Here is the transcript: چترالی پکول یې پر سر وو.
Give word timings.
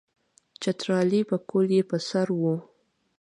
چترالی 0.61 1.21
پکول 1.29 1.67
یې 1.77 1.81
پر 1.89 2.01
سر 2.09 2.27
وو. 2.39 2.55